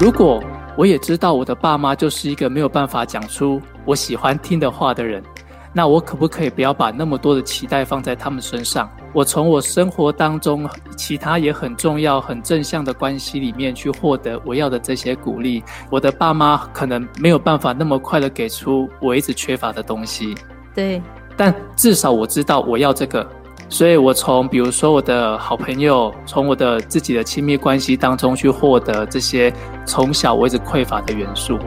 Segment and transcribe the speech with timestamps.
[0.00, 0.40] 如果
[0.76, 5.20] 我也知道我的爸妈就是一个没有办法讲出我喜欢听的话的人，
[5.72, 8.88] 那我可不可以不要把那么多的期待放在他们身上？
[9.12, 15.64] 我从我生活当中其他也很重要、很正向的关系里面去获得我要的这些鼓励。
[15.90, 20.32] 我的爸妈可能没有办法那么快的给出我一直缺乏的东西。
[20.76, 21.02] 对，
[21.36, 23.28] 但至少我知道我要这个。
[23.68, 29.52] 所以，我从比如说我的好朋友，从我的自己的亲密关系当中去获得这些
[29.84, 31.58] 从小我一直匮乏的元素。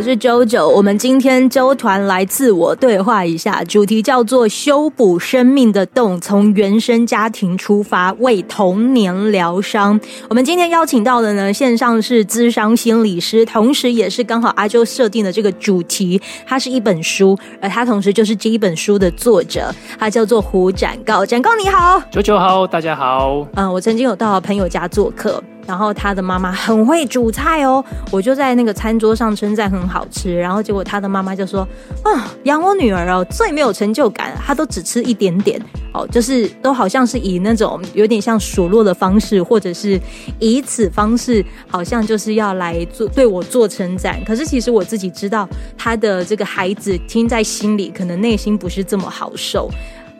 [0.00, 10.00] 我是 JoJo，我们今天周团来自我对话一下，主题叫做修补生命的洞，从原生家庭出发，为童年疗伤。
[10.30, 21.26] 我们今天邀请到的呢，线上是咨商心理师，同时也是刚好阿周设定的这个主题，它是一本书，而他同时就是这一本书的作者，他叫做胡展告。
[21.26, 23.46] 展告你好，JoJo 好，大家好。
[23.54, 25.44] 嗯，我曾经有到朋友家做客。
[25.70, 31.60] 然后他的妈妈很会煮菜哦，我就在那个餐桌上称赞很好吃，然后结果他的妈妈就说
[32.02, 35.62] ：“啊，养我女儿哦，最没有成就感，她都只吃一点点
[35.94, 39.96] 哦，就是都好像是以那种有点像数落的方式，或者是
[40.40, 44.20] 以此方式，好像就是要来做对我做称赞。
[44.24, 49.70] 可是其实我自己知道，他的这个孩子听在心里，可能内心不是这么好受。”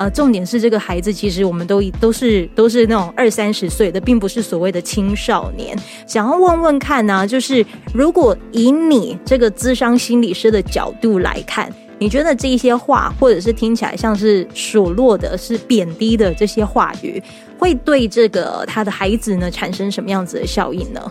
[0.01, 5.79] 呃，重点是这个孩子，其实我们都都是都是那种二三十岁的，并不是所谓的青少年。
[6.07, 17.23] 想要问问看呢、就是如果以你这个智商心理师的角度来看，你觉得这一些话，或者是听起来像是数落的、是贬低的这些话语，
[17.59, 21.11] 会对这个他的孩子呢产生什么样子的效应呢？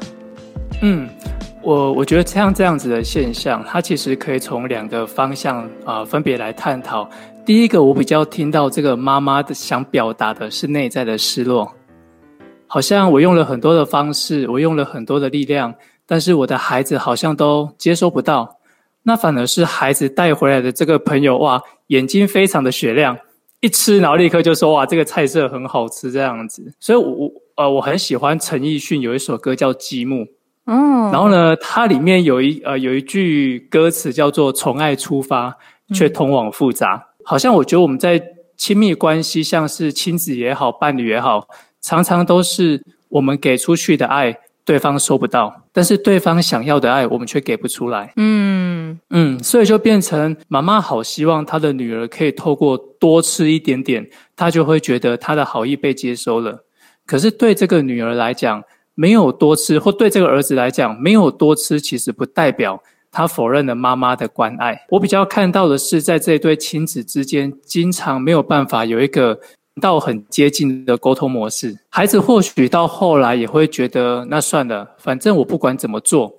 [0.81, 1.07] 嗯，
[1.61, 7.07] 我我觉得像这样子的现象，它其实可以从两个方向啊、分别来探讨。
[7.45, 11.73] 第一个，我比较听到这个妈妈的想表达的是内在的失落，
[12.67, 15.73] 好像我用了很多的方式，我用了很多的力量，
[16.05, 18.57] 但是我的孩子好像都接收不到。
[19.01, 23.17] 那反而是孩子带回来的这个朋友，哇，眼睛非常的雪亮，
[23.61, 26.71] 一吃然后立刻就说，哇，这个菜色很好吃这样子。
[26.79, 30.17] 所以我，我呃我很喜欢陈奕迅有一首歌叫《积木》，
[30.65, 35.57] 嗯，然后呢，它里面有一呃有一句歌词叫做“从爱出发，
[35.95, 37.07] 却通往复杂”。
[37.07, 38.19] 嗯好像我觉得我们在
[38.57, 41.47] 亲密关系，像是亲子也好，伴侣也好，
[41.79, 44.35] 常常都是我们给出去的爱，
[44.65, 48.11] 对方收不到，但是对方想要的爱，我们却给不出来。
[48.15, 56.65] 嗯嗯，所以就变成妈妈好希望她的女儿可以透过多吃一点点，她就会觉得她的好意被接收了。
[57.05, 58.63] 可是对这个女儿来讲，
[58.95, 62.81] 没有多吃，或对这个儿子来讲，没有多吃，其实不代表。
[63.11, 64.85] 他否认了妈妈的关爱。
[64.89, 69.39] 我比较看到的是，在这对亲子之间，经常没有办法有一个
[69.81, 71.79] 到很接近的沟通模式。
[71.89, 76.33] 孩子或许到后来也会觉得，那算了，反正我不管怎么做，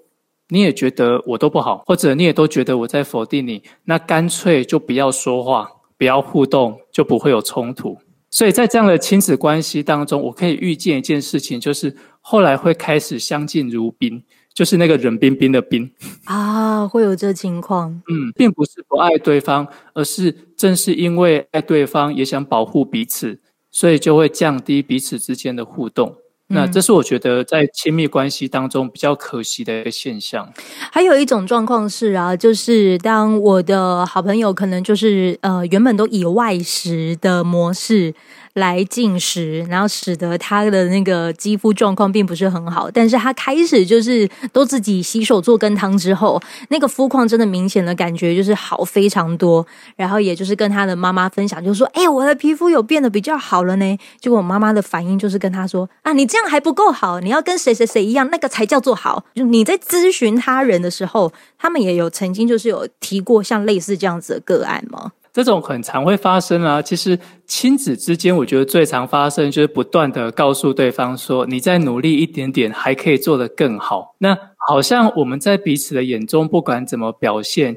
[0.49, 7.99] 你也觉得我都不好，或者你也都觉得我在否定你，那干脆就不要说话，不要互动，就不会有冲突。
[8.31, 14.23] 所以在这样的亲子关系当中，我可以预见一件事情，就是后来会开始相敬如宾。
[14.53, 15.91] 就是那个冷冰冰的冰
[16.25, 18.03] 啊，会有这情况。
[18.11, 23.41] 嗯，并不是不爱对方，而是正是因为爱对方，也想保护彼此，
[23.71, 26.17] 所以就会降低彼此之间的互动。
[26.49, 30.53] 嗯、那这是我觉得在亲密关系当中比较可惜的一个现象。
[30.91, 38.13] 还有一种状况是啊，就是当我的好朋友可能就是呃原本都以外食的模式。
[38.55, 42.91] 来进食，然后使得他的那个肌肤状况并不是很好。
[42.91, 49.67] 但是他开始就是都自己洗手做羹汤之后，那个肤况真的明显的感觉就是好非常多。
[49.97, 65.13] 然后也就是跟他的妈妈分享，就说：“哎，我的皮肤有变得比较好了呢。”结果我妈妈的反应就是跟他说：“啊，你这样还不够好，你要跟谁谁谁一样，那个才叫做好。”就你在咨询他人的时候，他们也有曾经就是有提过像类似这样子的个案吗？
[65.33, 74.37] 这种很常会发生啊，其实亲子之间，我觉得最常发生就是不断的告诉对方说：“你再努力一点点，还可以做得更好。”那
[74.69, 77.77] 好像我们在彼此的眼中，不管怎么表现，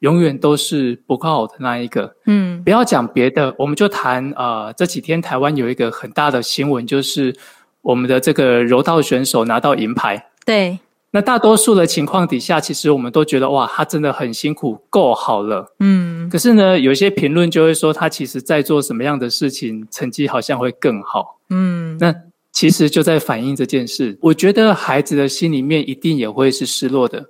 [0.00, 2.16] 永远都是不够好的那一个。
[2.26, 7.36] 嗯，不要讲别的，我们就谈呃，这几天台湾有一个很大的新闻，就是
[7.82, 10.30] 我们的这个柔道选手拿到银牌。
[10.46, 10.78] 对。
[11.14, 15.72] 那大多数的情况底下，其实我们都觉得哇，他真的很辛苦，够好了。
[15.78, 16.28] 嗯。
[16.28, 21.38] 可是呢，有些评论就会说，他其实在做什么样的事情，成绩好像会更好。
[21.50, 21.96] 嗯。
[22.00, 22.12] 那
[22.50, 24.18] 其实就在反映这件事。
[24.20, 27.24] 我觉得孩子的心里面一定也会是失落的，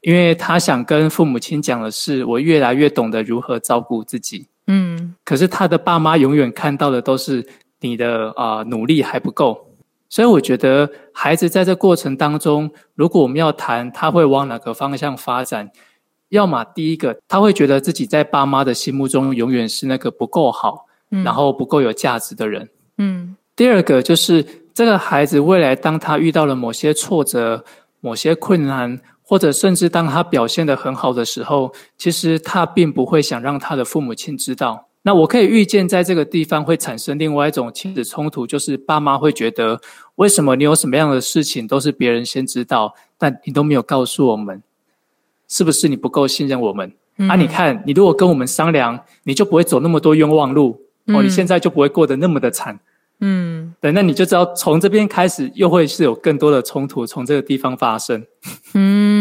[0.00, 4.48] 因为他想跟父母亲讲的是，我越来越懂得如何照顾自己。
[4.66, 7.46] 嗯，可是他的爸妈永远看到的都是
[7.80, 9.67] 你的啊、呃、努力还不够，
[10.08, 15.70] 所以我觉得孩子在这过程当中，如果我们要谈他会往哪个方向发展，
[16.30, 22.68] 要么第一个他会觉得自己在爸妈的心目中永远是那个不够好，嗯、然后不够有价值的人。
[22.96, 24.44] 嗯，第二个就是
[24.74, 27.64] 这个孩子未来当他遇到了某些挫折、
[28.00, 29.00] 某些困难。
[29.30, 34.87] 或者甚至当他表现得很好的时候，其实他并不会想让他的父母亲知道。
[35.08, 39.80] 那我可以预见，在这个地方会产生另外一种亲子冲突，就是爸妈会觉得，
[40.16, 44.62] 为什么你有什么样的事情都是别人先知道，但你都没有告诉我们，
[45.48, 46.92] 是不是你不够信任我们？
[47.16, 52.78] 嗯、啊，你看，你如果跟我们商量，你就不会走那么多冤枉路，哦，你现在就不会过得那么的惨。
[53.20, 58.24] 嗯，对，那你就知道从这边开始又会是有更多的冲突从这个地方发生。
[58.74, 59.17] 嗯，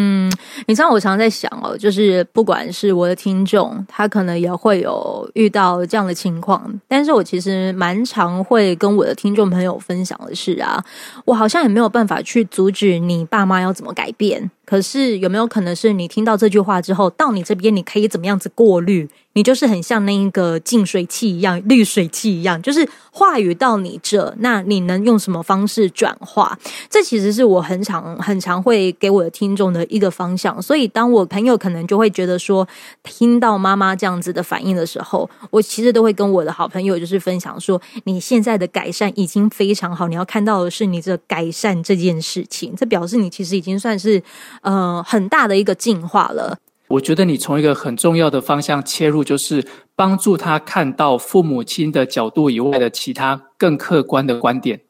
[0.65, 10.83] 你知道我常在想哦，就是不管是我的听众，他可能也会有遇到这样的情况，但是我其实蛮常会跟我的听众朋友分享的是啊，
[11.25, 14.50] 我好像也没有办法去阻止你爸妈要怎么改变。
[14.67, 19.09] 可是有没有可能是你听到这句话之后，到你这边你可以怎么样子过滤？
[19.31, 26.57] 你就是很像那一个净水器一样、滤水器一样，就是话语到你这，那你能用什么方式转化？
[26.89, 30.59] 这其实是我很常、很常会给我的听众的一个方向。
[30.59, 32.67] 所以，当我朋友可能就会觉得说，
[33.03, 44.21] 听到妈妈这样子的反应的时候，我其实都会跟我的好朋友就是分享说，你现在的改善已经非常好，你要看到的是你这改善这件事情，这表示你其实已经算是。
[44.67, 46.57] 呃，很大的一个进化了。
[46.89, 49.65] 我觉得你从一个很重要的方向切入，就是
[49.95, 54.81] 帮助他看到父母亲的角度以外的其他更客观的观点。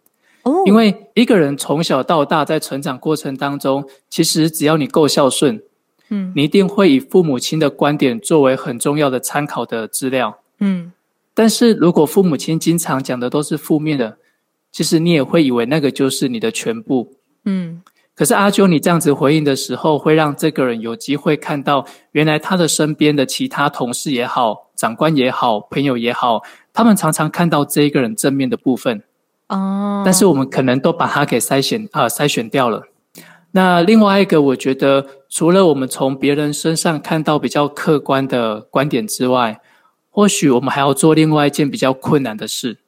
[0.41, 5.62] 哦，因为一个人从小到大在成长过程当中，其实只要你够孝顺，
[6.09, 10.39] 嗯，你一定会以父母亲的观点作为很重要的参考的资料。
[10.59, 10.91] 嗯，
[11.35, 14.18] 但是如果父母亲经常讲的都是负面的，
[14.71, 17.13] 其实你也会以为那个就是你的全部。
[17.45, 17.83] 嗯。
[18.18, 26.42] 可是阿啾，你这样子回应的时候，会让这个人有机会看到，原来他的身边的其他同事也好、长官也好、朋友也好，
[26.74, 29.04] 他们常常看到这一个人正面的部分。
[29.50, 32.88] 哦，但是我们可能都把它给筛选啊、呃，筛选掉了。
[33.52, 39.62] 那另外一个，我觉得除了我们从别人身上看到比较客观的观点之外，
[40.10, 42.80] 或许我们还要做另外一件比较困难的事。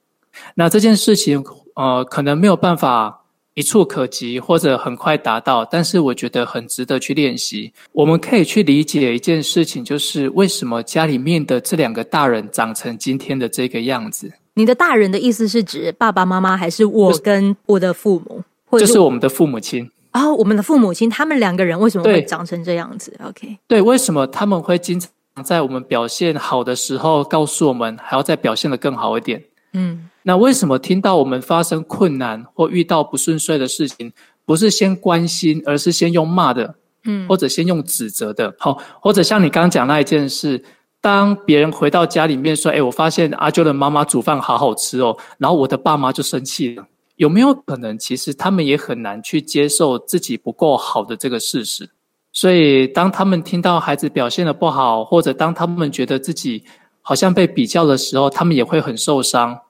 [0.56, 1.44] 那这件事情，
[1.76, 3.18] 呃，可能没有办法。
[3.54, 7.72] 一触可及，或者很快达到，但是我觉得很值得去练习。
[7.92, 14.32] 我们可以去理解一件事情，就是为什么家里面的这两个大人长成今天的这个样子。
[14.54, 18.42] 你的大人的意思是指爸爸妈妈，还是我跟我的父母？
[18.66, 20.34] 或者是就是我们的父母亲啊、哦？
[20.36, 25.10] 我们的父母亲，他们两个人为什么会长成这样子？OK，对，为什么他们会经常
[25.42, 29.42] 在我们表现好的时候告诉我们，还要再表现的更好一点？
[29.72, 30.08] 嗯。
[30.22, 34.12] 那为什么听到我们发生困难或遇到不顺遂的事情，
[34.44, 36.74] 不是先关心，而是先用骂的，
[37.04, 40.62] 嗯，或者先用指责的，好，或者像你刚刚讲那一件事，
[41.00, 46.86] 当别人回到家里面说：“哎，我发现阿啾的妈妈煮饭好好吃哦。”然后我的爸妈就生气了。
[47.16, 51.88] 有没有可能，其实他们也很难去接受自己不够好的这个事实？
[52.32, 56.64] 所以，当他们听到孩子表现的不好，或者当他们觉得自己
[57.02, 59.60] 好像被比较的时候，他们也会很受伤。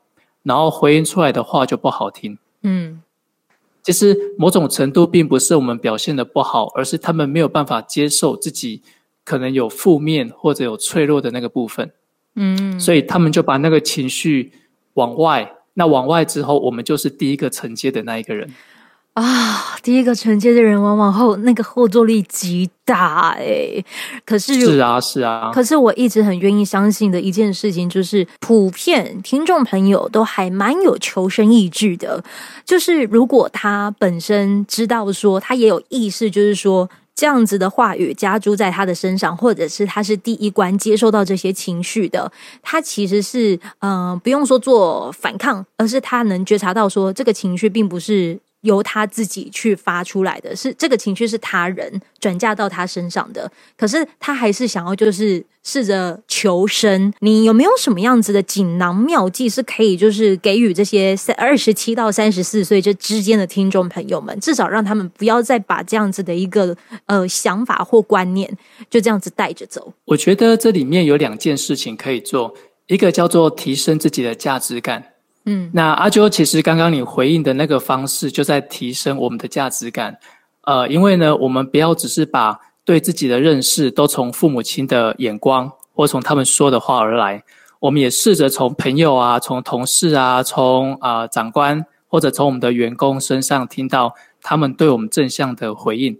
[0.42, 3.02] 然后回应出来的话就不好听，嗯，
[3.82, 8.80] 其实某种程度并不是我们表现的不好，而是他们没有办法接受自己
[9.22, 11.92] 可能有负面或者有脆弱的那个部分，
[12.36, 14.50] 嗯，所以他们就把那个情绪
[14.94, 18.50] 往外，那往外之后，我们就是第一个承接的那一个人。
[19.14, 23.84] 啊，第一个承接的人往往后那个后坐力极大诶，
[24.24, 32.22] 可是是啊是啊，可是我一直很愿意相信的一件事情就是，普遍听众朋友都还蛮有求生意志的。
[32.64, 42.30] 就是如果他本身知道说，他也有意识，就是说这样子的话语加诸在他的身上，或者是他是第一关接受到这些情绪的，
[42.62, 48.38] 他其实是嗯、呃，不用说做反抗，而是他能觉察到说这个情绪并不是。
[48.62, 57.12] 由他自己去发出来的是这个情绪是他人转嫁到他身上的，可是他还是想要就是试着求生。
[57.20, 66.76] 你有没有什么样子的锦囊妙计是可以就是给予这些三二十七到三十四岁这之间的听众朋友们，至少让他们不要再把这样子的一个
[67.06, 68.54] 呃想法或观念
[68.90, 69.94] 就这样子带着走？
[70.04, 72.54] 我觉得这里面有两件事情可以做，
[72.88, 75.04] 一个叫做提升自己的价值感。
[75.52, 80.16] 嗯，那阿啾，其实刚刚你回应的那个方式，就在提升我们的价值感。
[80.62, 87.42] 呃，因为呢，我们不要只是把对自己的认识都从父母亲的眼光或从他们说的话而来。
[87.80, 96.16] 我们也试着从朋友啊、从同事啊、从啊、长官或者从我们的员工身上听到他们对我们正向的回应。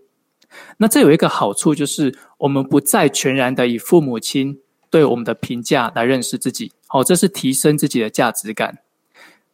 [0.78, 4.58] 那这有一个好处，就是我们不再全然的以父母亲
[4.90, 6.72] 对我们的评价来认识自己。
[6.88, 8.78] 哦，这是提升自己的价值感。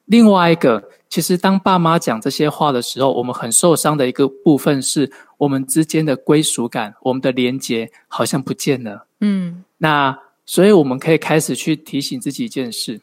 [0.06, 9.06] 另外一个，其实当爸妈讲这些话的时候，我们很受伤的一个部分是我们之间的归属感，我们的连结好像不见了。
[9.20, 13.00] 嗯，那所以我们可以开始去提醒自己一件事：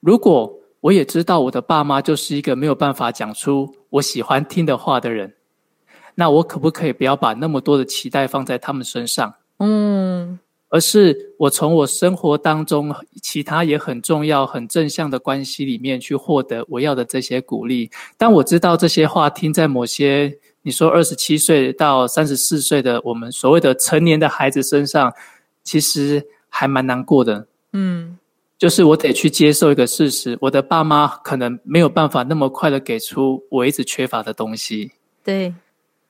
[0.00, 5.34] 如果我也知道我的爸妈就是一个没有办法讲出我喜欢听的话的人，
[6.14, 9.34] 那我可不可以不要把那么多的期待放在他们身上？
[9.58, 10.38] 嗯。
[10.76, 17.90] 而是我从我生活当中其他也很重要、很正向的关系里面去获得我要的这些鼓励。
[18.18, 25.10] 当我知道这些话听在某些你说二十七岁到三十四岁的我们所谓的成年的孩子身上，
[25.64, 27.46] 其实还蛮难过的。
[27.72, 28.18] 嗯，
[28.58, 34.92] 就是我得去接受一个事实：我的爸妈可能没有办法那么快的给出我一直缺乏的东西。
[35.24, 35.54] 对，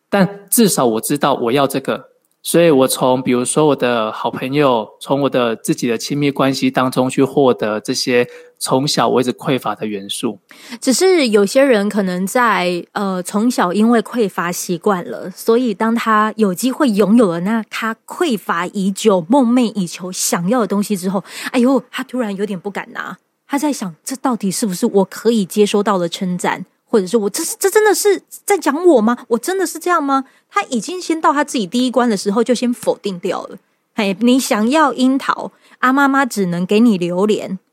[0.09, 2.16] 但至少我知道我要这个。
[2.47, 8.25] 所以我从比如说我的好朋友，从我的自己的亲密关系当中去获得这些
[8.57, 10.39] 从小我一直匮乏的元素。
[10.81, 23.19] 只是有些人可能在呃从小因为匮乏习惯了，所以当他有机会拥有了那他匮乏已久、梦寐以求想要的东西之后，哎呦，他突然有点不敢拿。
[23.49, 26.65] 他在想，这到底是不是我可以接收到的称赞？
[26.89, 29.19] 或者是我这是这真的是在讲我吗？
[29.29, 30.25] 我真的是这样吗？
[30.49, 33.59] 他已经先到他自己第一关的时候就先否定掉了。
[33.95, 37.59] 嘿，你想要樱桃，阿妈妈只能给你榴莲。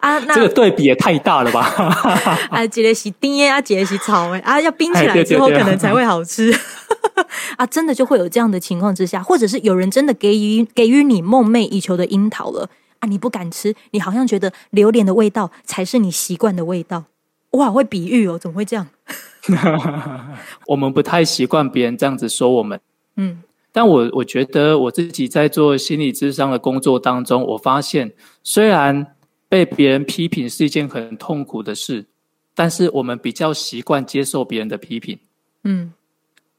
[0.00, 1.62] 啊，那这个对比也太大了吧？
[2.50, 6.54] 啊，杰雷西丁耶啊，杰雷西草哎啊，要冰起来之后可能才会好吃。
[7.56, 12.68] 啊，真的就会有这样的情况之下，或者是有人真的给予给予你梦寐以求的樱桃了
[13.00, 17.04] 啊，你不敢吃，你好像觉得榴莲的味道才是你习惯的味道。
[17.56, 18.86] 哇，会比喻哦，怎么会这样？
[20.66, 22.80] 我们不太习惯别人这样子说我们。
[23.16, 29.14] 嗯，但我我觉得我自己在做心理智商的工作当中，我发现虽然
[29.48, 32.06] 被别人批评是一件很痛苦的事，
[32.54, 35.18] 但是我们比较习惯接受别人的批评。
[35.62, 35.92] 嗯，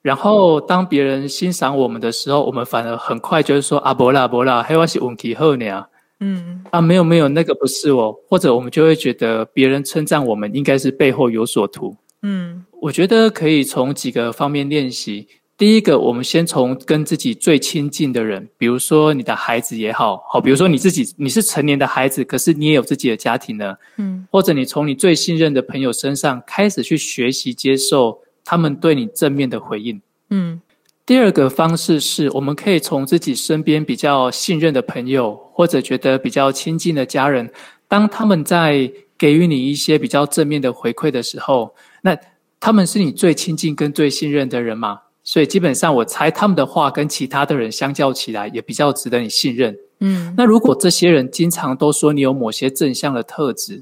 [0.01, 5.85] 然后当别人欣赏我们的时候，我们反而很快就是说啊，不啦不啦，黑我是运气好呢。
[6.19, 11.95] 嗯啊，没有没有，那个不是哦，或者我们就会觉得别人称赞我们，应该是背后有所图。
[12.23, 15.27] 嗯，我觉得可以从几个方面练习。
[15.55, 23.75] 第一个，我们先从跟自己最亲近的人，比如说你的孩子也好，好，比如说你自己，你是成年的孩子，可是你也有自己的家庭呢。
[23.97, 30.01] 嗯，或者你从你最信任的朋友身上开始去学习接受他们对你正面的回应。
[30.29, 30.61] 嗯。
[31.07, 37.49] 第二个方式是，我们可以从自己身边比较信任的朋友，或者觉得比较亲近的家人，
[37.87, 42.17] 当他们在给予你一些比较正面的回馈的时候，那
[42.59, 44.99] 他们是你最亲近跟最信任的人嘛？
[45.23, 49.77] 所以基本上，我猜他们的话跟其他的人相较起来，也比较值得你信任。
[50.01, 53.81] 嗯，那如果这些人经常都说你有某些正向的特质，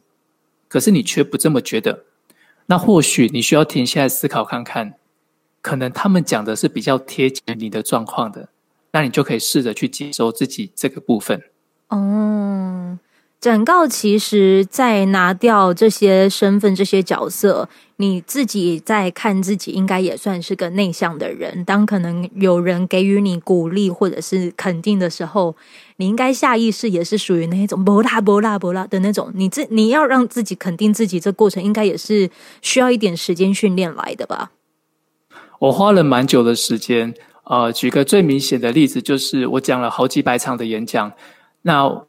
[0.67, 2.03] 可是你却不这么觉得，
[2.67, 4.94] 那或许你需要停下来思考看看。
[5.65, 8.50] 可能他们讲的是比较贴近你的状况的，
[8.91, 11.41] 那你就可以试着去接收自己这个部分。
[11.89, 13.00] 哦，
[13.41, 21.65] 展告其实，在拿掉这些身份、这些角色，你自己在看自己，应该也算是个内向的人。
[21.65, 25.55] 当可能有人给予你鼓励或者是肯定的时候，
[25.95, 29.31] 你应该下意识也是属于那种“不啦不啦不啦”的那种。
[29.34, 32.29] 你自你要让自己肯定自己，这过程应该也是
[32.62, 34.51] 需要一点时间训练来的吧。
[35.59, 41.12] 我花了蛮久的时间，呃，举个最明显的例子，就是我讲了好几百场的演讲。
[41.62, 42.05] 那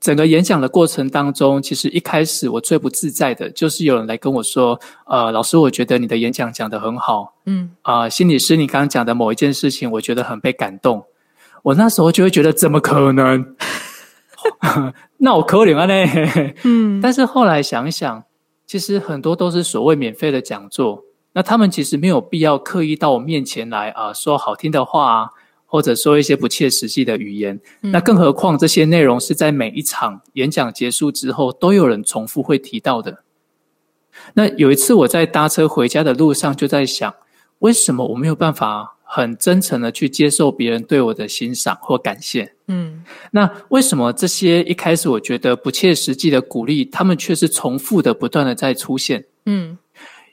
[0.00, 11.04] 整个演讲的过程当中，其实一开始我最不自在的，就是有人来跟我说：“呃，老师，我觉得你的演讲讲得很好，嗯，啊、呃，心理师，你刚刚讲的某一件事情，我觉得很被感动。”
[11.64, 13.56] 我那时候就会觉得，怎么可能？
[15.18, 16.52] 那我可怜啊呢？
[16.62, 18.22] 嗯， 但是后来想想，
[18.64, 21.02] 其实很多都是所谓免费的讲座。
[21.34, 25.30] 那他们其实没有必要刻意到我面前来啊，说好听的话啊，
[25.66, 27.60] 或者说一些不切实际的语言。
[27.82, 27.92] 嗯。
[27.92, 33.22] 那更何况这些内容是在每一场演讲结束之后都有人重复会提到的。
[34.34, 37.14] 那有一次我在搭车回家的路上就在想，
[37.60, 42.54] 为什么我没有办法很真诚的去接受别人对我的欣赏或感谢？
[42.66, 49.26] 嗯，那为什么这些一开始我觉得不切实际的鼓励，他们却是重复的不断的在出现？
[49.44, 49.78] 嗯。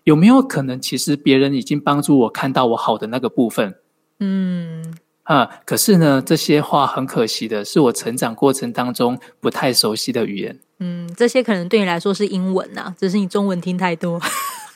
[0.06, 3.76] 有没有可能，其实别人已经帮助我看到我好的那个部分？
[4.20, 10.60] 嗯，啊，可是呢，这些话很可惜的是，我成长过程当中不太熟悉的语言。
[10.80, 14.22] 嗯，这些可能对你来说是英文呐、啊，只是你中文听太多。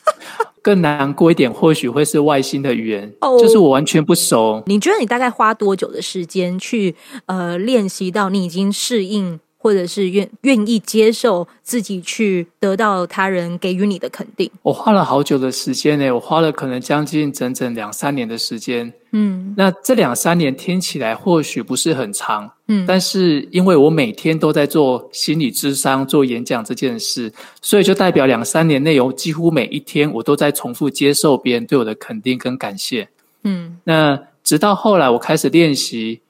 [0.61, 4.61] 更难过一点，或许会是外星的语言，oh, 就是我完全不熟。
[4.65, 6.95] 你觉得你大概花多久的时间去
[7.27, 9.39] 呃练习到你已经适应？
[9.61, 14.49] 或者是愿愿意接受自己去得到他人给予你的肯定。
[14.63, 18.91] 我花了好久的时间呢，我花了可能将近整整两三年的时间。
[19.11, 33.09] 嗯，那这两三年听起来或许不是很长，嗯，但是因为我每天都在做心理智商、做演讲这件事，所以就代表两三年内我几乎每一天我都在重复接受别人对我的肯定跟感谢。
[33.43, 36.21] 嗯，那直到后来我开始练习。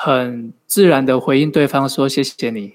[0.00, 2.74] 很自然的回应对方说：“谢谢你，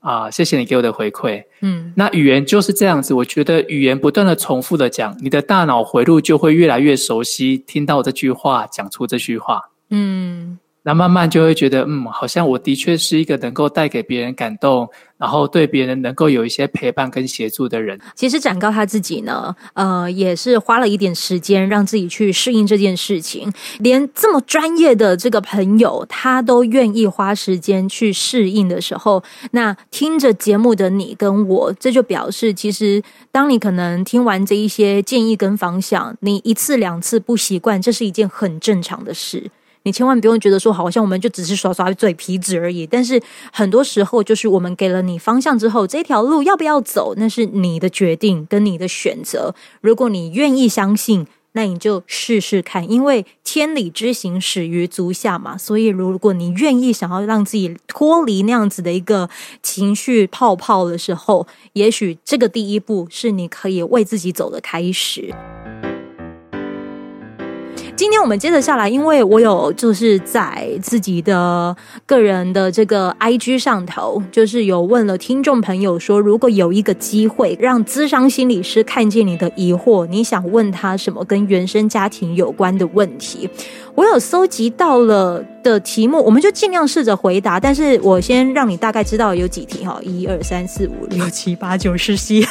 [0.00, 3.14] 啊，谢谢你给我的回馈。”嗯，那语言就是这样子。
[3.14, 9.70] 我觉得语言不断的重复的讲，你的大脑回路就会越来越熟悉，听到这句话，讲出这句话。
[9.88, 10.58] 嗯。
[10.86, 14.86] 那慢慢就会觉得，嗯，好像我的确是一个能够带给别人感动，
[15.16, 17.98] 然后对别人能够有一些陪伴跟协助的人。
[18.14, 23.50] 其实展高他自己呢，呃，也是花了一点时间让自己去适应这件事情。
[23.78, 39.50] 连这么专业的这个朋友，他都愿意花时间去适应的时候，那听着节目的你跟我，这就表示，其实当你可能听完这一些建议跟方向，你一次两次不习惯，这是一件很正常的事。
[39.84, 42.86] 你千万不用觉得说，好像我们就只是耍耍嘴皮子而已。
[42.86, 43.20] 但是
[43.52, 49.54] 很多时候，就是我们给了你方向之后，这条路要不要走，那是你的决定跟你的选择。
[49.80, 55.56] 如果你愿意相信，那你就试试看，因为天理之行始于足下嘛。
[55.56, 59.28] 所以，如果你愿意想要让自己脱离那样子的一个
[59.62, 65.32] 情绪泡泡的时候，也许这个第一步是你可以为自己走的开始。
[67.96, 71.74] 今天我们接着下来，因为我有就是在自己的
[72.04, 83.48] 个人的这个 IG 上头，就是有问了听众朋友说，如果有一个机会让咨商心理师看见你的疑惑，你想问他什么跟原生家庭有关的问题？
[83.94, 87.58] 我有搜集到了的题目，我们就尽量试着回答。
[87.58, 92.46] 但是我先让你大概知道有几题哈，一二三四五六七八九十十一。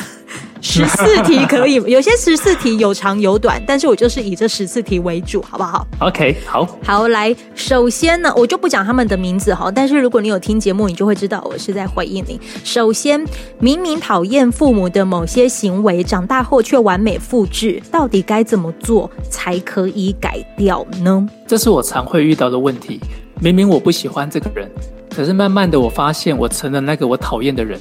[0.62, 12.40] 十四题可以， 有些十四题有长有短，但是我就是以这十四题为主，好不好？OK，好，好，来，首先呢，我就不讲他们的名字哈，但是如果你有听节目，你就会知道我是在回应你。
[12.64, 13.24] 首先，
[13.60, 21.28] 明明讨厌父母的某些行为，长大后却完美复制，到底该怎么做才可以改掉呢？
[21.48, 23.00] 这是我常会遇到的问题。
[23.40, 24.70] 明明我不喜欢这个人。
[25.10, 27.80] 可是慢慢的，我发现我成了那个我讨厌的人。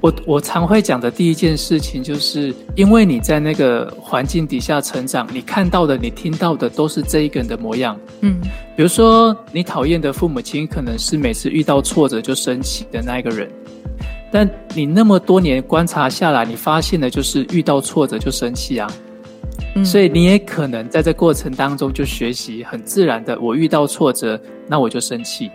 [0.00, 7.96] 我我常会讲的第一件事情，就是因为你在那个环境底下成长，你看到的、你听到的都是这一个人的模样。
[8.22, 8.40] 嗯，
[8.76, 13.48] 比如说你讨厌的父母亲，可能是每次遇到挫折就生气的那一个人。
[14.32, 18.90] 但你那么多年观察下来，你发现的就是遇到挫折就生气啊。
[19.78, 25.50] 嗯，所以你也可能在这过程当中就学习很自然的，我遇到挫折，那我就生气。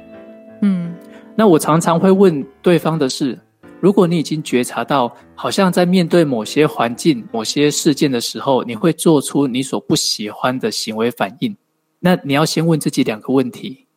[0.62, 0.96] 嗯，
[1.36, 3.38] 那我常常会问对方的是：
[3.82, 11.56] 如果你已经觉察到，好像在面对某些环境、某些事件的时候，你会做出你所不喜欢的行为反应，
[12.00, 13.88] 那你要先问自己两个问题：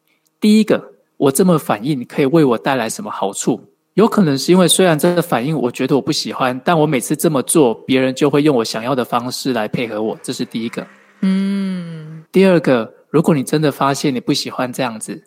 [0.41, 3.61] 第一个，我这么反应可以为我带来什么好处？
[3.97, 10.87] 有可能是因为虽然这个反应我觉得我不喜欢，但我每次这么做，别人就会用我想要的方式来配合我，这是第一个。
[11.23, 15.25] 嗯，第二个，如果你真的发现你不喜欢这样子。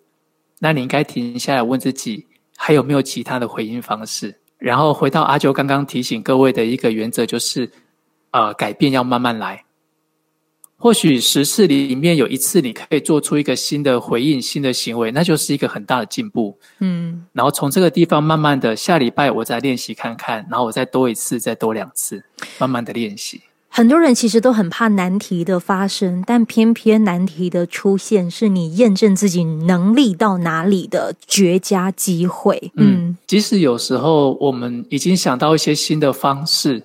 [0.59, 2.27] 那你应该停下来问自己，
[2.57, 4.35] 还有没有其他的回应方式？
[4.59, 7.67] 然后回到阿啾刚刚提醒各位的一个原则，就是，
[8.29, 9.63] 呃，改变要慢慢来。
[10.81, 16.57] 或许十次里面有一次你可以做出一个新的回应、新的行为，那就是一个很大的进步。
[16.79, 22.23] 嗯，然后从这个地方慢慢的，下礼拜我再练习看看，然后我再多一次，再多两次，
[22.57, 23.41] 慢慢的练习。
[23.71, 32.71] 很多人其实都很怕难题的发生，但偏偏难题的出现是你验证自己能力到哪里的绝佳机会。
[32.77, 36.81] 嗯，即使有时候我们已经想到一些新的方式，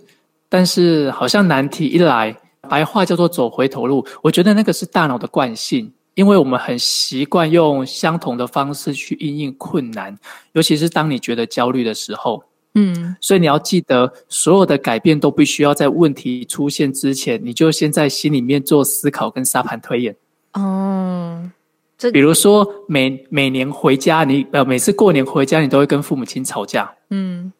[0.48, 4.04] 但是好像难题一来，白话叫做走回头路。
[4.22, 10.18] 我觉得那个是大脑的惯性，因为我们很习惯用相同的方式去应应困难，
[10.52, 12.42] 尤其是当你觉得焦虑的时候。
[12.76, 20.16] 嗯，所以你要记得，所有的改变都必须要在问题出现之前，你就先在心里面做思考跟沙盘推演。
[20.54, 21.48] 哦，
[21.96, 26.92] 这比如说每每年回家，你呃每次过年回家，你都会跟父母亲吵架。
[27.10, 27.52] 嗯，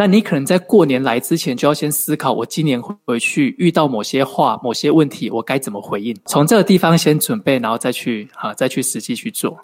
[0.00, 6.16] 那你可能在过年来之前就要先思考，我今年回去遇到某些话、某些问题，我该怎么回应？
[6.24, 9.58] 从这个地方先准备，然后再去啊，再去实际去做。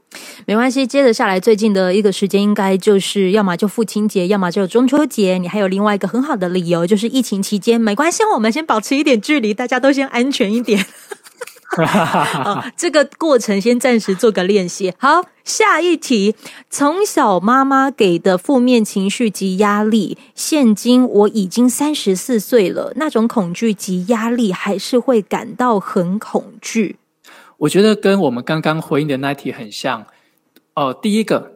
[0.45, 5.39] 没关系，接着下来最近的一个时间，应该就是要么就父亲节，要么就中秋节。
[5.39, 10.85] 你还有另外一个很好的理由，就是疫情期间没关系，我们先保持一点距离，大家都先安全一点。
[12.77, 14.93] 这个过程先暂时做个练习。
[14.99, 16.35] 好，下一题。
[16.71, 26.97] 从小妈妈给的负面情绪及压力，现今我已经三十四岁了，那种恐惧及压力还是会感到很恐惧。
[27.59, 30.07] 我觉得跟我们刚刚回应的那一题很像。
[30.75, 31.53] 哦、第一个，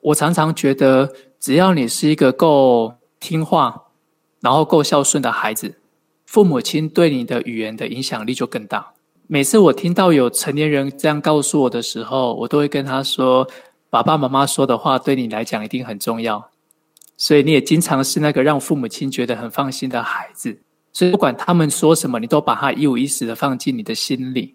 [0.00, 3.84] 我常常觉得，只要你是一个够听话，
[4.40, 5.76] 然后够孝顺的孩子，
[6.26, 8.94] 父母亲对你的语言的影响力就更大。
[9.30, 13.46] 每次我听到有成年人这样告诉我的时候，我都会跟他说
[13.90, 16.50] ：“爸爸妈妈说的话对你来讲一定很重要，
[17.18, 20.58] 所以你也经常是那个让父母亲觉得很放心的孩子。
[20.94, 24.54] 所以不管他们说什么，你都把它一五一十的放进你的心里。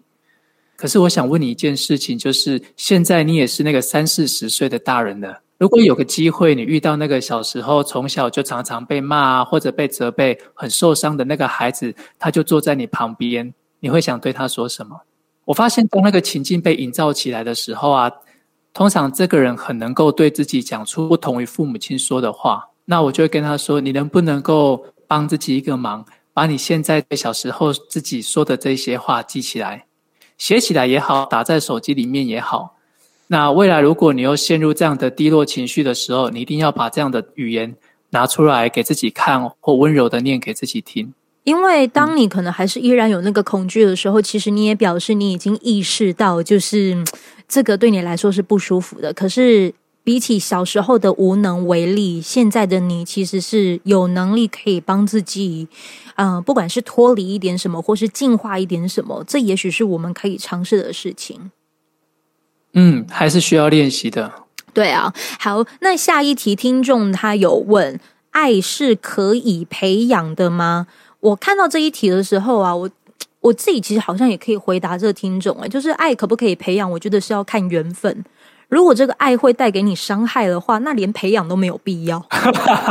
[0.74, 13.54] 可是我想问你一件事情，就是现在你也是那个三四十岁的大人了，如果有个机会，你遇到那个小时候从小就常常被骂啊，或者被责备、很受伤的那个孩子，他就坐在你旁边。”
[13.84, 15.02] 你会想对他说什么？
[15.44, 18.10] 我发现当那个情境被营造起来的时候啊，
[18.72, 22.70] 通常这个人很能够对自己讲出不同于父母亲说的话。
[22.86, 29.84] 那我就会跟他说：“你能不能够帮自己一个忙，把你现在小时候自己说的这些话记起来，
[30.38, 32.78] 写起来也好，打在手机里面也好。
[33.26, 37.76] 那未来如果你又陷入这样的低落情绪的时候，你一定要把这样的语言
[38.08, 41.12] 拿出来给自己看，或温柔的念给自己听。”
[41.44, 47.04] 因为当你可能还是依然有那个恐惧的时候，其实你也表示你已经意识到，就是
[47.46, 49.12] 这个对你来说是不舒服的。
[49.12, 55.68] 可是比起小时候的无能为力，现在的你其实是有能力可以帮自己，
[56.16, 61.50] 嗯、呃，不管是脱离一点什么，或是进化一点什么，这也许是我们可以尝试的事情。
[62.72, 64.32] 嗯，还是需要练习的。
[64.72, 70.86] 对啊，好，那下一题听众他有问：爱是可以培养的吗？
[71.24, 72.88] 我看到这一题的时候啊，我
[73.40, 76.90] 我自己其实好像也可以回答这个听众哎，就是爱可不可以培养？
[76.90, 78.24] 我觉得是要看缘分。
[78.68, 82.22] 如果这个爱会带给你伤害的话，那连培养都没有必要。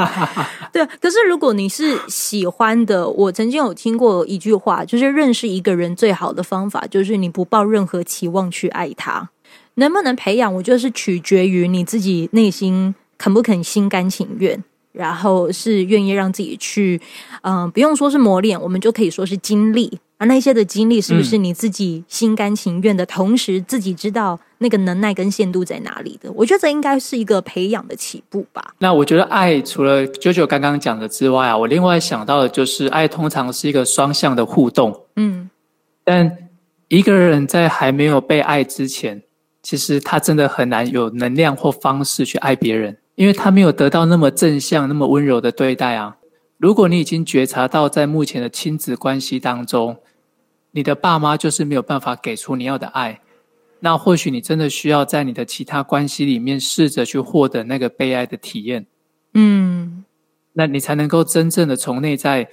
[0.74, 9.30] 对，可是如果你是喜欢的，我曾经有听过一句话，就是认识一个人最好的方法，就是你不抱任何期望去爱他。
[9.76, 10.52] 能不能培养？
[10.56, 14.64] 我觉得是取决于你自己内心肯不肯心甘情愿。
[14.94, 17.02] 然后是愿意让自己去，
[17.42, 20.00] 嗯、呃，不用说是磨练，我们就可以说是经历。
[20.20, 26.32] 而那些的经历，是不是你自己心甘情愿的，嗯、同时自己知道那个能耐跟限度在哪里的？
[26.32, 28.74] 我觉得这应该是一个培养的起步吧。
[28.78, 34.98] 那我觉得爱除了 JoJo 刚刚讲的之外啊，我另外想到的就是爱通常是一个双向的互动。
[35.18, 35.50] 嗯，
[36.06, 36.38] 但
[36.88, 39.24] 一个人在还没有被爱之前，
[39.64, 43.00] 其实他真的很难有能量或方式去爱别人。
[43.16, 46.18] 因为他没有得到那么正向、那么温柔的对待啊！
[46.58, 49.98] 如果你已经觉察到，在目前的亲子关系当中，
[50.72, 53.22] 你的爸妈就是没有办法给出你要的爱，
[53.82, 58.88] 那或许你真的需要在你的其他关系里面试着去获得那个被爱的体验。
[59.36, 60.04] 嗯，
[60.54, 62.50] 那你才能够真正的从内在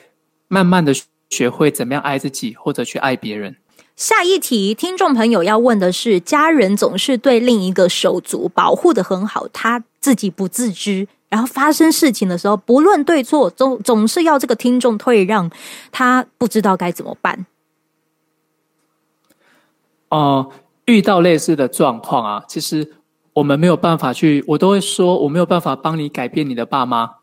[0.47, 0.93] 慢慢的
[1.31, 3.57] 学会怎么样爱自己，或者去爱别人。
[4.01, 15.51] 下一题，听众朋友要问的是：家人总是对另一个手足保护的很好，他自己不自知，然后发生事情的时候，不论对错，总总是要这个听众退让，
[15.93, 17.45] 他不知道该怎么办。
[20.09, 20.53] 哦、呃，
[20.87, 22.95] 遇到类似的状况啊，其实
[23.35, 27.17] 我们没有办法去，我都会说我没有办法帮你改变你的爸妈。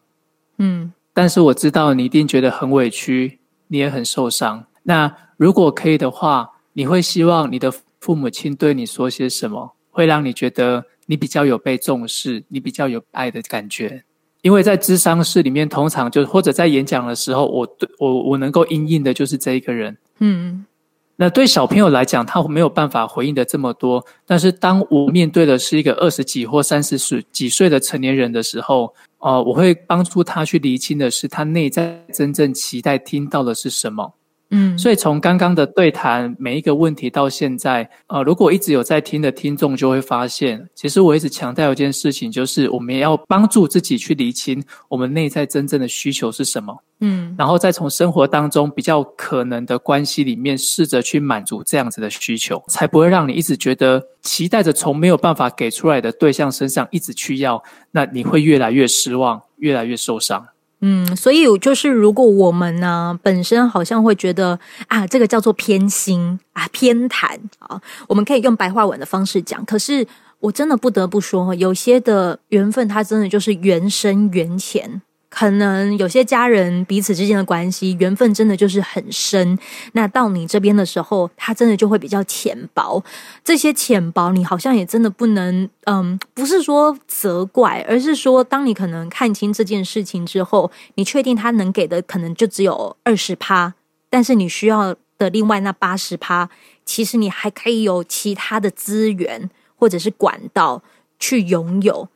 [0.60, 4.66] 嗯，但是我知道你一定觉得很委屈，你也很受伤。
[4.84, 14.04] 那如果可以的话，你会希望你的父母亲对你说些什么，会让你觉得你比较有被重视，你比较有爱的感觉？
[14.44, 19.98] 因为在咨商室里面，通常就或者在演讲的时候，我对我我能够应应的就是这一个人。
[20.20, 20.68] 嗯，
[21.16, 24.06] 那对小朋友来讲，他没有办法回应的这么多。
[24.28, 34.14] 但是当我面对的是一个二十几或三十岁几岁的成年人的时候，哦、呃，我会帮助他去厘清的是他内在真正期待听到的是什么。
[34.50, 46.78] 嗯，所以从刚刚的对谈每一个问题到现在，呃，如果一直有在听的听众就会发现，其实我一直强调一件事情，就是我们要帮助自己去厘清我们内在真正的需求是什么。
[47.00, 60.48] 嗯，然后再从生活当中比较可能的关系里面试着去满足这样子的需求，才不会让你一直觉得期待着从没有办法给出来的对象身上一直去要，那你会越来越失望，越来越受伤。
[60.82, 69.66] 嗯，所以就是如果我们呢本身好像会觉得啊，这个叫做偏心啊、偏袒啊，我们可以用白话文的方式讲。
[69.66, 70.06] 可是
[70.40, 75.02] 我真的不得不说，有些的缘分，它真的就是缘深缘浅。
[75.38, 79.56] 可能有些家人彼此之间的关系缘分真的就是很深，
[79.92, 83.04] 那到你这边的时候，他真的就会比较浅薄。
[83.44, 93.76] 这些浅薄，你好像也真的不能，嗯，不是说责怪，而是说，当你可能看清这件事情之后，你确定他能给的可能就只有二十趴，
[94.10, 96.50] 但是你需要的另外那八十趴，
[96.84, 100.82] 其实你还可以有其他的资源或者是管道
[101.20, 102.10] 去拥有。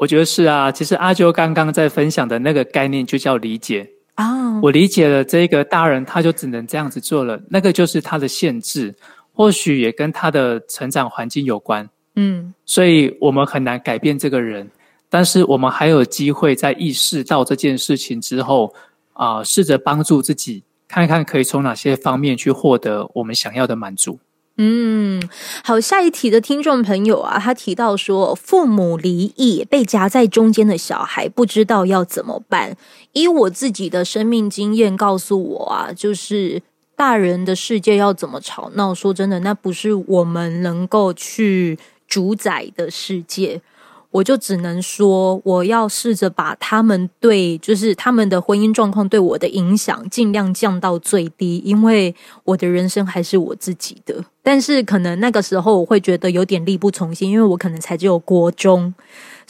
[0.00, 4.54] 我觉得是啊，其实阿啾刚刚在分享的那个概念就叫理解啊。
[4.54, 4.64] Oh.
[4.64, 8.94] 我理解了这个大人，他就只能这样子做了，那个就是他的限制，
[9.34, 11.86] 或许也跟他的成长环境有关。
[12.16, 14.70] 嗯，所以我们很难改变这个人，
[15.10, 18.74] 但是我们还有机会在意识到这件事情之后
[19.12, 24.18] 啊，呃，试着帮助自己，看看可以从哪些方面去获得我们想要的满足。
[24.62, 25.22] 嗯，
[25.64, 32.76] 好，下一题的听众朋友啊，他提到说，父母离异，被夹在中间的小孩不知道要怎么办。
[33.12, 36.60] 以我自己的生命经验告诉我啊，就是
[36.94, 43.62] 大人的世界要怎么吵闹，说真的，那不是我们能够去主宰的世界。
[44.10, 54.24] 我就只能说，我要试着把他们对，就是他们的婚姻状况对我的影响尽量降到最低，因为我的人生还是我自己的。
[54.42, 58.92] 但是可能那个时候我会觉得有点力不从心，因为我可能才只有国中。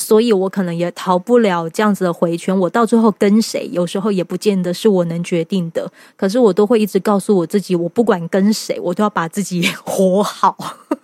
[0.00, 5.92] 所以我可能也逃不了这样子的回圈，我到最后跟谁，有时候也不见得是我能决定的。
[6.16, 10.56] 可是我都会一直告诉我自己，我不管跟谁，我都要把自己活好。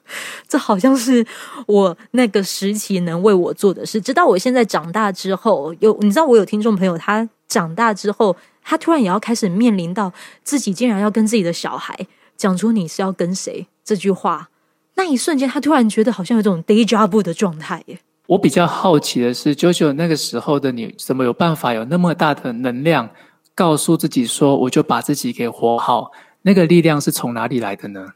[0.49, 1.25] 这好像是
[1.67, 4.01] 我那个时期能为我做的事。
[4.01, 10.11] 直到我现在长大之后，有你知道，我有听众朋友，他长大之后，他突然也要开始面临到
[10.43, 14.49] 自己竟然要跟自己的小孩讲出你是要跟谁这句话，
[14.95, 17.99] 那一瞬间，他突然觉得好像有种 déjà vu 的状态耶。
[18.27, 23.09] 我比较好奇的是，JoJo 那个时候的你，怎么有办法有那么大的能量，
[23.55, 26.11] 告诉自己说，我就把自己给活好？
[26.43, 28.07] 那个力量是从哪里来的呢？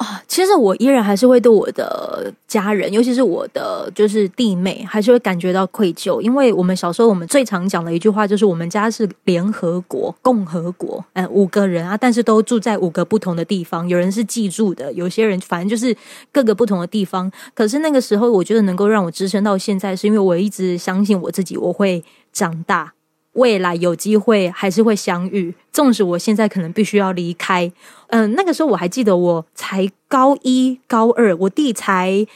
[0.00, 6.22] 啊，其实我依然还是会对我的家人，尤其是我的就是弟妹，还是会感觉到愧疚。
[6.22, 13.86] 因为我们小时候，我们最常讲的一句话就是，我们家是联合国、共和国，嗯，五个人啊，但是都住在五个不同的地方。
[13.86, 15.94] 有人是寄住的，有些人反正就是
[16.32, 17.30] 各个不同的地方。
[17.52, 22.94] 可是那个时候，我觉得能够让我支撑到现在，是因为我一直相信我自己，我会长大。
[23.34, 27.70] 未来有机会还是会相遇，纵使我现在可能必须要离开。
[28.08, 32.26] 嗯、那个时候我还记得，我才高一、高二，我弟才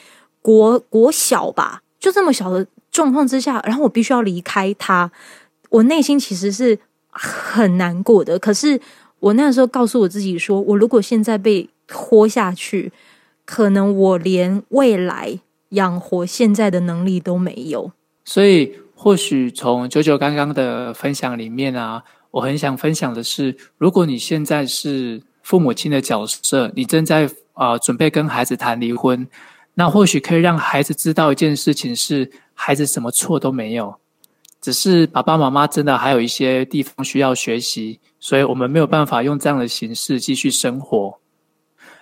[0.40, 5.11] 国国小吧，就这么小的状况之下，然后我必须要离开他，
[5.70, 6.78] 我内心其实是
[7.11, 8.38] 很难过的。
[8.38, 8.80] 可是
[9.18, 12.92] 我那个时候告诉我自己说，我如果现在被拖下去，
[13.44, 17.90] 可能我连未来养活现在的能力都没有。
[18.24, 18.76] 所以。
[19.04, 29.28] 或许从九九刚刚的分享里面啊，我很想分享的是，如果你现在是父母亲的角色，你正在啊、准备跟孩子谈离婚，
[29.74, 33.94] 那或许可以让孩子知道一件事情是，孩子什么错都没有，
[34.62, 41.18] 只是爸爸妈妈真的还有一些地方需要学习，所以我们没有办法用这样的形式继续生活，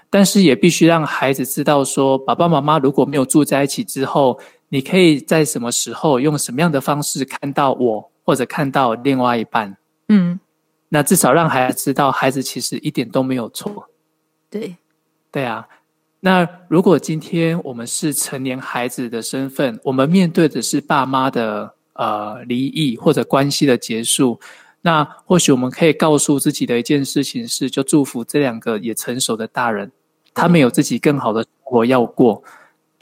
[0.08, 4.38] 但是也必须让孩子知道说，爸爸妈妈如果没有住在一起之后。
[4.72, 9.76] 你可以在什么时候用什么样的方式看到我，或者看到另外一半？
[10.08, 10.40] 嗯，
[10.88, 13.90] 那至少让孩子知道，孩子其实一点都没有错。
[14.48, 14.74] 对，
[15.30, 15.68] 对啊。
[16.20, 24.40] 那如果今天我们是成年孩子的身份，我们面对的是爸妈的呃离异或者关系的结束，
[24.80, 29.92] 那或许我们可以告诉自己的一件事情是，就祝福这两个也成熟的大人，
[30.32, 32.42] 他们有自己更好的生活要过。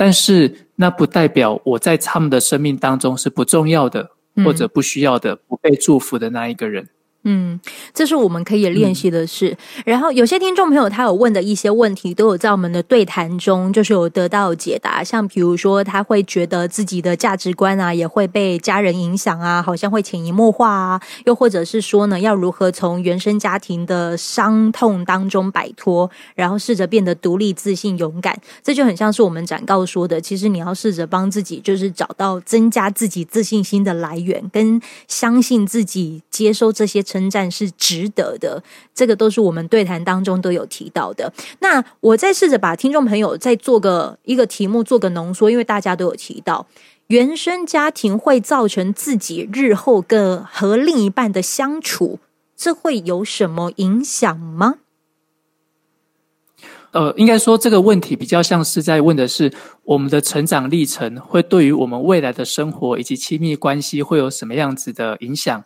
[0.03, 6.89] 但是，那不代表我在他们的生命当中是不重要的，或者不需要的，不被祝福的那一个人。
[7.25, 7.61] 嗯，
[7.93, 9.51] 这是我们可以练习的事。
[9.51, 15.05] 嗯、然后有些听众朋友他有问的一些问题，都有在我们的对谈中，就是有得到解答。
[15.05, 21.03] 像比如说，他会觉得自己的价值观啊，也会被家人影响啊，好像会潜移默化啊。
[21.27, 28.41] 又或者是说呢，要如何从原生家庭的伤痛当中摆脱，然后试着变得独立、自信、勇敢。
[28.63, 37.05] 这就很像是我们展告说的，其实你要试着帮自己，就是找到增加自己自信心的来源，跟相信自己，接收这些。
[37.11, 38.63] 称赞是值得的，
[38.95, 41.33] 这个都是我们对谈当中都有提到的。
[41.59, 46.69] 那我再试着把听众朋友再做个一个题目，做个浓缩，因为大家都有提到，
[47.09, 52.21] 原生家庭会造成自己日后跟和另一半的相处，
[52.57, 54.77] 这会有什么影响吗？
[56.93, 59.53] 呃，应该说这个问题比较像是在问的是，
[59.85, 65.65] 我们的成长历程会对于我们未来的生活以及亲密关系会有什么样子的影响？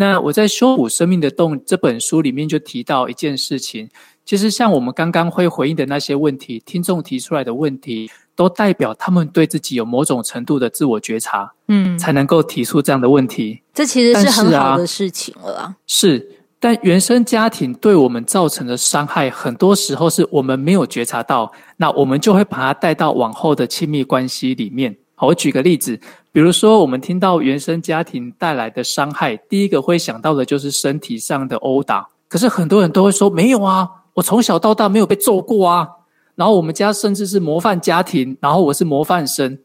[0.00, 3.90] 那我在《修补生命的洞》这本书里面就提到一件事情，
[4.24, 13.60] 其实像我们刚刚会回应的那些问题，听众提出来的问题，都代表他们对自己有某种程度的自我觉察，嗯，才能够提出这样的问题。
[13.74, 15.76] 这其实是很好的事情了啊。
[15.86, 16.36] 是。
[16.62, 24.96] 但原生家庭对我们造成的伤害，很多时候是我们没有觉察到，那我们就会把它带到往后的亲密关系里面。
[25.26, 25.98] 我举个例子，
[26.32, 32.08] 比如说我们听到原生家庭带来的伤害，第一个会想到的就是身体上的殴打。
[32.28, 35.88] 可是很多人都会说，没有啊，我从小到大没有被揍过啊。
[36.36, 39.58] 然后我们家甚至是模范家庭，然后我是模范生。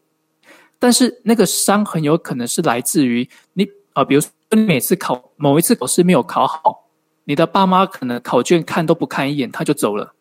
[0.77, 6.89] 但是那个伤很有可能是来自于你啊、比如说你每次考某一次考试没有考好。
[7.23, 10.13] 你的爸妈可能考卷看都不看一眼，他就走了，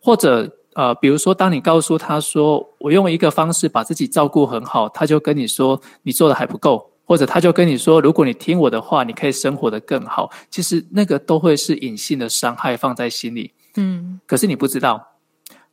[0.00, 10.30] 或者呃，比如说，当你告诉他说，我用一个方式把自己照顾很好，他就跟你说你做的还不够，或者他就跟你说，如果你听我的话，你可以生活的更好。
[10.50, 15.00] 其实那个都会是隐性的伤害放在心里，嗯，可是你不知道。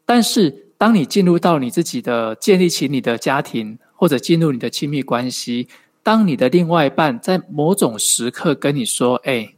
[0.05, 5.67] 但是当你进入到你自己的建立起你的家庭，或者进入你的亲密关系，
[6.03, 9.53] 当你的另外一半在某种时刻跟你说，哎。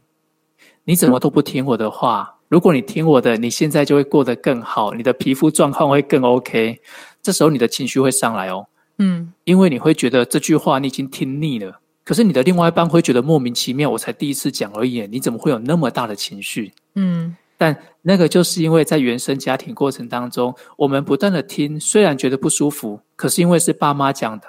[0.86, 2.40] 你怎么都不听我的话？
[2.54, 6.80] 如果你听我的，你现在就会过得更好，你的皮肤状况会更 OK。
[7.20, 11.80] 这时候你的情绪会上来哦，嗯，因为你会觉得这句话你已经听腻了。
[12.04, 16.72] 可是你的另外一半会觉得莫名其妙，我才第一次讲而已，你怎么会有那么大的情绪？
[16.94, 24.46] 嗯，但那个就是因为在原生家庭过程当中，我们不断的听，虽然觉得不舒服，可是因为是爸妈讲的。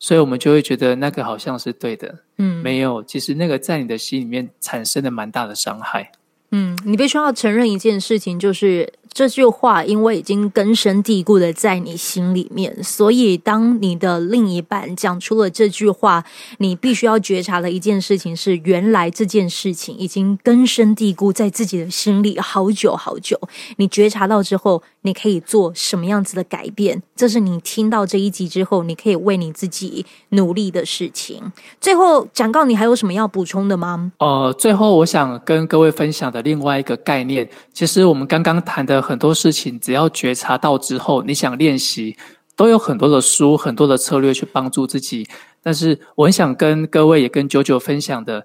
[0.00, 6.10] 所以我们就会觉得那个好像是对的，嗯，没有，其实那个在你的心里面产生了蛮大的伤害，
[6.56, 8.92] 嗯，你必须要承认一件事情，就是。
[9.14, 16.24] 这句话因为已经根深蒂固的在你心里面，所以当你的另一半讲出了这句话，
[16.58, 23.38] 你必须要觉察的一件事情是，原来这件事情已经根深蒂固在自己的心里好久好久。
[23.76, 27.00] 你觉察到之后，你可以做什么样子的改变？
[27.14, 31.52] 这是你听到这一集之后，你可以为你自己努力的事情。
[31.80, 34.10] 最后，展告，你还有什么要补充的吗？
[34.18, 39.03] 呃，最后我想跟各位分享的另外一个概念，其实我们刚刚谈的。
[39.04, 42.16] 很多事情，只要觉察到之后，你想练习，
[42.56, 45.26] 都有很多的书、很多的策略去帮助自己。
[45.62, 48.44] 但是，我很想跟各位也跟九九分享的，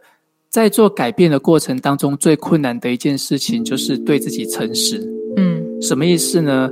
[0.49, 4.99] 在做改变的过程当中，最困难的一件事情就是对自己诚实。
[5.37, 6.69] 嗯，什么意思呢？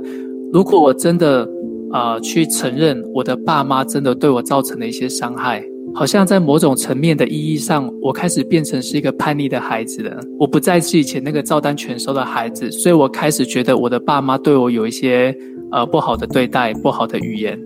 [0.52, 1.48] 如果我真的
[1.90, 5.64] 啊、呃，去承认我的爸妈真的对我造成了一些伤害。
[5.94, 10.20] 好像在某种层面的意义上，我开始变成是一个叛逆的孩子了。
[10.38, 15.36] 我不再是以前那个照单全收的孩子，所以我开始觉得我的爸妈对我有一些
[15.72, 17.58] 呃不好的对待、不好的语言。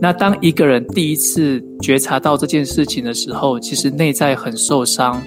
[0.00, 5.22] 那当一个人第一次觉察到这件事情的时候，其实内在很受伤，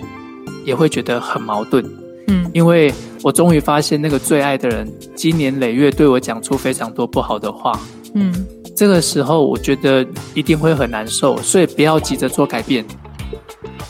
[0.65, 1.83] 也会觉得很矛盾。
[2.27, 2.93] 嗯，因为
[3.23, 7.79] 我终于发现那个最爱的人，经年累月对我讲出非常多不好的话。
[8.15, 8.33] 嗯。
[8.75, 12.85] 这个时候，我觉得一定会很难受，所以不要急着做改变。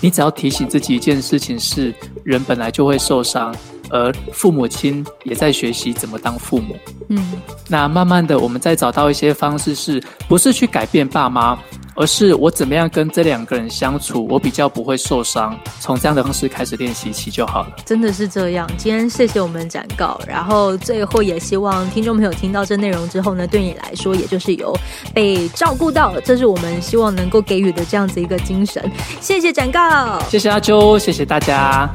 [0.01, 1.93] 你只要提醒自己一件事情是：
[2.23, 3.55] 人本来就会受伤，
[3.89, 6.75] 而父母亲也在学习怎么当父母。
[7.07, 7.33] 嗯，
[7.69, 11.57] 那慢慢的，我们再找到一些方式是，是不是去改变爸妈？
[11.95, 15.57] 而是我怎么样跟这两个人相处，我比较不会受伤。
[15.79, 17.73] 从这样的方式开始练习起就好了。
[17.85, 18.69] 真的是这样。
[18.77, 24.75] 今天谢谢我们展告，然后最后也希望听众朋友听到这内容之后呢，对你来说也就是有
[25.13, 28.83] 被照顾到，这是我们希望能够给予的这样子一个精神。
[29.21, 31.89] 谢谢展告，谢谢阿啾，谢谢大家。